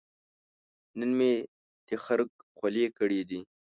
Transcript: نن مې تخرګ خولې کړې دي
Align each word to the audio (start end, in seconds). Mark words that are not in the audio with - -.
نن 0.99 1.11
مې 1.17 1.31
تخرګ 1.87 2.29
خولې 2.57 2.85
کړې 2.97 3.21
دي 3.29 3.39